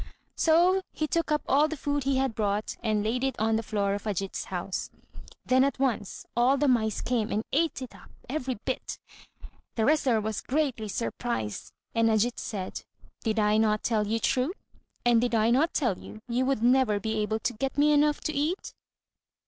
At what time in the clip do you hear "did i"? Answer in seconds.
13.23-13.57, 15.21-15.51